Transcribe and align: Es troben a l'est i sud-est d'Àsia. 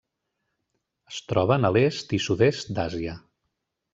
Es 1.11 1.19
troben 1.33 1.69
a 1.69 1.71
l'est 1.77 2.17
i 2.19 2.21
sud-est 2.27 2.75
d'Àsia. 2.79 3.17